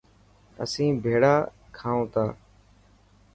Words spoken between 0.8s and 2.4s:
ڀيڙا کائون تا.